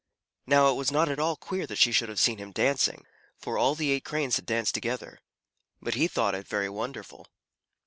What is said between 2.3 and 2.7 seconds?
him